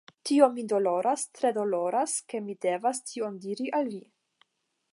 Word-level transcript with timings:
Tio 0.27 0.45
min 0.53 0.69
doloras, 0.71 1.25
tre 1.39 1.51
doloras, 1.57 2.15
ke 2.33 2.41
mi 2.47 2.55
devas 2.67 3.03
tion 3.11 3.37
diri 3.45 3.69
al 3.81 3.93
vi. 3.93 4.01